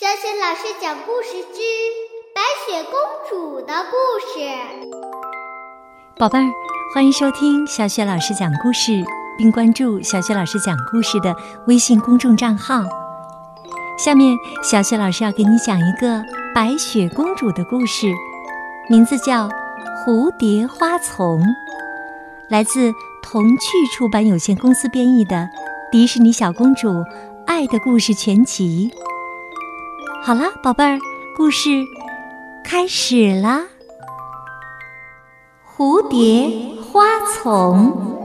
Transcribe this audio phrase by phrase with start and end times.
[0.00, 1.60] 小雪老师讲故事之
[2.34, 2.98] 白雪公
[3.28, 3.94] 主的故
[4.26, 4.88] 事。
[6.16, 6.46] 宝贝儿，
[6.94, 9.04] 欢迎收听小雪老师讲故事，
[9.36, 11.36] 并关注小雪老师讲故事的
[11.66, 12.82] 微信公众账号。
[13.98, 16.22] 下面，小雪老师要给你讲一个
[16.54, 18.06] 白雪公主的故事，
[18.88, 19.46] 名字叫
[20.06, 21.38] 《蝴蝶花丛》，
[22.48, 25.36] 来自童趣出版有限公司编译的
[25.92, 27.04] 《迪士尼小公主
[27.46, 28.90] 爱的故事全集》。
[30.24, 31.00] 好了，宝贝儿，
[31.36, 31.68] 故事
[32.64, 33.64] 开始啦！
[35.66, 38.20] 蝴蝶花丛。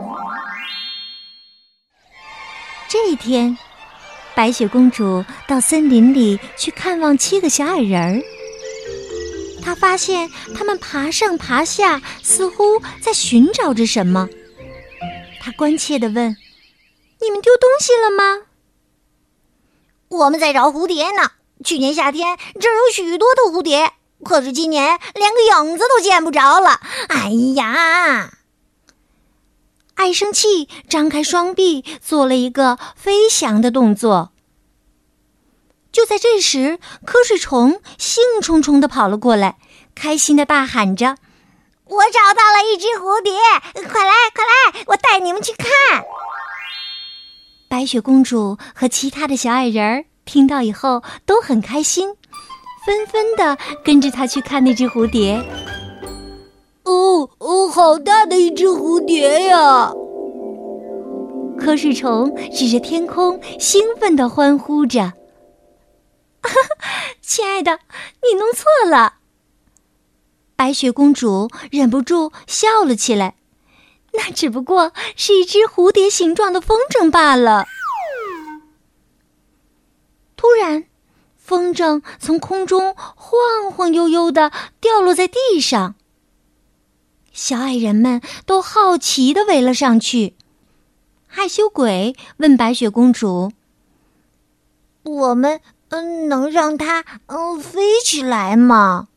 [2.88, 3.58] 这一天，
[4.36, 8.22] 白雪公主到森林里去看望七个小矮人儿。
[9.64, 14.30] 她发现他们爬上爬下，似乎在寻找着什么。
[15.42, 16.38] 她关切地问
[17.22, 18.46] ：“你们丢东西了吗
[20.10, 21.32] ？”“我们在找蝴蝶呢。
[21.64, 23.94] 去年夏天这儿有许多的蝴蝶。”
[24.26, 26.82] 可是今年连个影子都见不着了！
[27.08, 28.32] 哎呀！
[29.94, 34.32] 爱生气，张开双臂，做了一个飞翔的动作。
[35.92, 39.60] 就在这时，瞌睡虫兴冲冲的跑了过来，
[39.94, 41.18] 开心的大喊着
[41.86, 43.34] ：“我找到了一只蝴蝶！
[43.88, 45.68] 快来，快来，我带你们去看！”
[47.70, 52.14] 白雪公主和其他的小矮人儿听到以后都很开心。
[52.86, 55.44] 纷纷的跟着他去看那只蝴蝶。
[56.84, 59.92] 哦哦，好大的一只蝴蝶呀！
[61.60, 65.12] 瞌睡虫指着天空，兴奋的欢呼着
[67.22, 67.80] ：“亲爱的，
[68.24, 69.16] 你弄错了。”
[70.56, 73.36] 白雪公主忍不住笑了起来，
[74.14, 77.66] 那只不过是一只蝴蝶形状的风筝罢了。
[80.48, 80.86] 突然。
[81.36, 85.96] 风筝从空中晃晃悠悠的掉落在地上，
[87.34, 90.36] 小矮人们都好奇的围了上去。
[91.26, 93.52] 害羞鬼问白雪公主
[95.04, 99.10] ：“我们嗯，能让它嗯飞起来吗？”“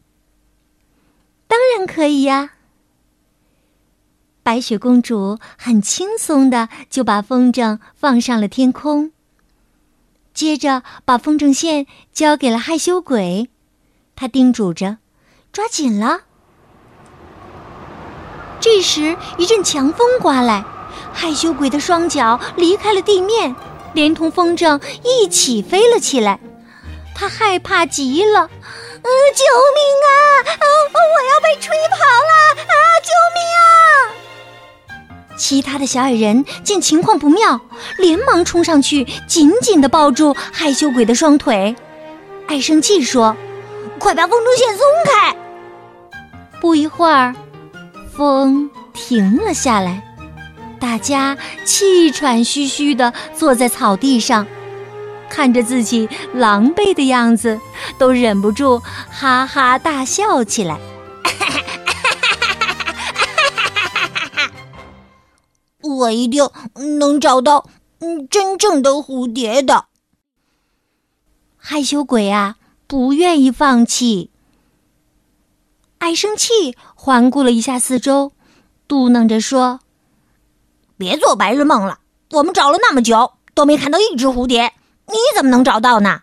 [1.46, 2.54] 当然可以呀！”
[4.42, 9.12] 白雪公主很轻松的就把风筝放上了天空。
[10.40, 13.50] 接着，把风筝线交给了害羞鬼，
[14.16, 14.96] 他叮嘱着
[15.52, 16.20] ：“抓紧了。”
[18.58, 20.64] 这时，一阵强风刮来，
[21.12, 23.54] 害羞鬼的双脚离开了地面，
[23.92, 26.40] 连同风筝一起飞了起来。
[27.14, 29.44] 他害怕极了：“呃，救
[29.76, 29.84] 命
[35.50, 37.60] 其他的小矮人见情况不妙，
[37.98, 41.74] 连忙冲上去，紧紧地抱住害羞鬼的双腿。
[42.46, 43.36] 爱生气说
[43.98, 45.36] ：“快把风筝线松开！”
[46.62, 47.34] 不一会儿，
[48.16, 50.00] 风停了下来，
[50.78, 54.46] 大家气喘吁吁地坐在草地上，
[55.28, 57.58] 看着自己狼狈的样子，
[57.98, 58.80] 都忍不住
[59.10, 60.78] 哈哈大笑起来。
[66.00, 66.48] 我一定
[66.98, 67.68] 能找到
[67.98, 69.84] 嗯真正的蝴蝶的。
[71.58, 72.56] 害羞鬼啊，
[72.86, 74.30] 不愿意放弃。
[75.98, 78.32] 爱生气，环顾了一下四周，
[78.88, 79.80] 嘟囔着说
[80.96, 82.00] ：“别做白日梦了，
[82.30, 84.72] 我们找了那么久都没看到一只蝴蝶，
[85.06, 86.22] 你怎么能找到呢？”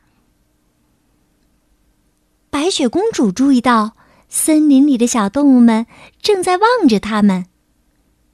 [2.50, 3.92] 白雪公主注意到
[4.28, 5.86] 森林里的小动物们
[6.20, 7.46] 正在望着他们，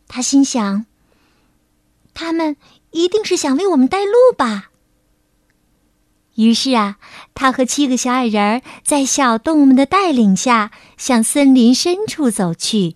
[0.07, 0.85] 她心想。
[2.13, 2.55] 他们
[2.91, 4.69] 一定是想为我们带路吧。
[6.35, 6.97] 于是啊，
[7.35, 12.95] 他和七个小矮人儿在小动物们的带领下向森林深处走去。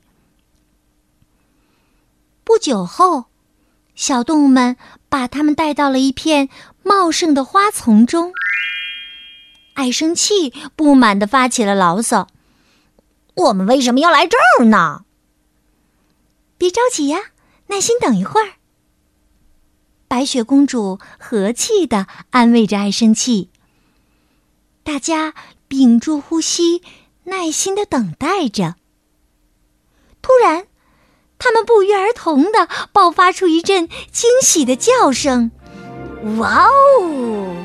[2.43, 3.25] 不久后，
[3.93, 4.75] 小动物们
[5.07, 6.49] 把他们带到了一片
[6.81, 8.33] 茂盛的花丛中。
[9.73, 12.27] 爱生气，不满的发起了牢骚
[13.35, 15.03] ：“我们为什么要来这儿呢？”
[16.57, 17.19] 别着急呀，
[17.67, 18.53] 耐心等一会儿。
[20.07, 23.49] 白雪公主和气的安慰着爱生气。
[24.83, 25.33] 大家
[25.67, 26.81] 屏住呼吸，
[27.25, 28.75] 耐心的等待着。
[30.21, 30.67] 突然，
[31.37, 35.51] 他们不约而同的爆发出一阵惊喜的叫声
[36.39, 37.55] ：“哇哦，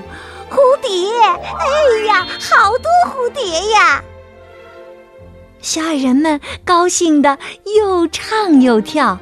[0.50, 0.90] 蝴蝶！
[1.22, 4.02] 哎呀，好多蝴蝶呀！”
[5.62, 7.38] 小矮人们高兴的
[7.76, 9.18] 又唱又跳。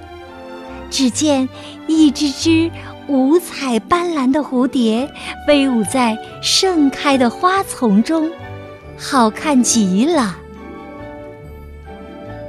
[0.91, 1.49] 只见
[1.87, 2.71] 一只只。
[3.11, 5.13] 五彩斑斓的蝴蝶
[5.45, 8.31] 飞舞在盛开的花丛中，
[8.97, 10.39] 好看极了。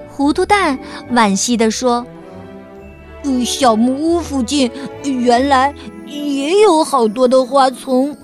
[0.07, 0.77] 糊涂蛋
[1.11, 2.05] 惋惜地说
[3.43, 4.69] ：“小木屋附近
[5.03, 5.73] 原来
[6.05, 8.15] 也有好多的花丛，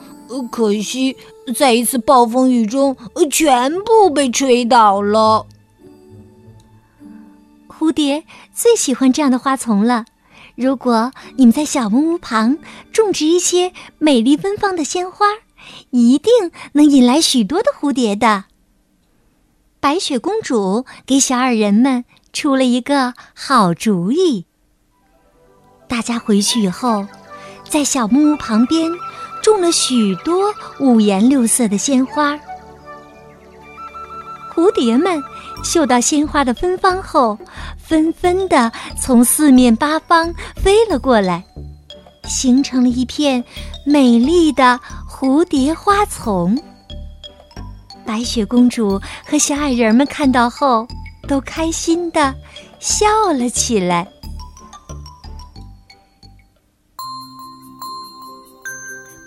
[0.52, 1.18] 可惜
[1.56, 2.96] 在一次暴风雨中
[3.32, 5.48] 全部被吹倒了。”
[7.68, 8.24] 蝴蝶
[8.54, 10.06] 最喜欢这样的花丛了。
[10.58, 12.58] 如果你们在小木屋旁
[12.92, 15.28] 种植一些美丽芬芳的鲜花，
[15.92, 16.32] 一定
[16.72, 18.46] 能引来许多的蝴蝶的。
[19.80, 24.48] 白雪公主给小矮人们出了一个好主意。
[25.88, 27.06] 大家回去以后，
[27.70, 28.92] 在小木屋旁边
[29.44, 32.40] 种了许多五颜六色的鲜花。
[34.58, 35.24] 蝴蝶们
[35.64, 37.38] 嗅到鲜花的芬芳后，
[37.78, 41.44] 纷纷的从四面八方飞了过来，
[42.28, 43.44] 形成了一片
[43.86, 46.60] 美丽的蝴蝶花丛。
[48.04, 50.88] 白雪公主和小矮人们看到后，
[51.28, 52.34] 都开心的
[52.80, 54.08] 笑了起来。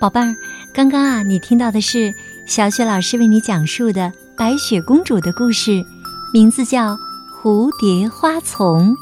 [0.00, 0.34] 宝贝儿，
[0.74, 2.12] 刚刚啊，你听到的是
[2.48, 4.12] 小雪老师为你讲述的。
[4.40, 5.84] 白雪公主的故事，
[6.32, 6.94] 名字叫
[7.42, 8.94] 《蝴蝶花丛》。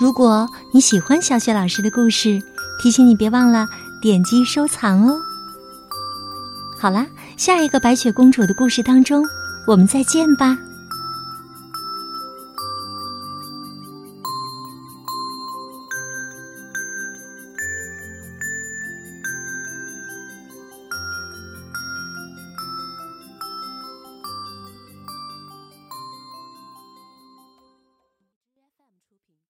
[0.00, 2.42] 如果你喜欢小雪老师的故事，
[2.82, 3.68] 提醒你别忘了
[4.02, 5.16] 点击收藏哦。
[6.76, 7.06] 好啦，
[7.36, 9.24] 下一个白雪公主的故事当中，
[9.64, 10.58] 我们再见吧。